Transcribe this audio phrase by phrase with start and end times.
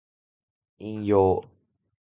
[0.81, 1.39] 引用